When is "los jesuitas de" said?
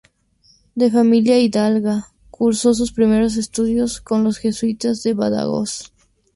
4.23-5.13